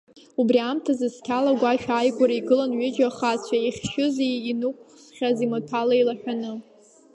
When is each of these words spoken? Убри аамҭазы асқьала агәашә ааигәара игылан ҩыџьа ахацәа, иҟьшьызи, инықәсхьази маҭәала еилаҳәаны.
Убри 0.39 0.57
аамҭазы 0.59 1.07
асқьала 1.09 1.51
агәашә 1.53 1.87
ааигәара 1.89 2.35
игылан 2.39 2.71
ҩыџьа 2.79 3.07
ахацәа, 3.09 3.57
иҟьшьызи, 3.67 4.41
инықәсхьази 4.51 5.51
маҭәала 5.51 5.93
еилаҳәаны. 5.95 6.51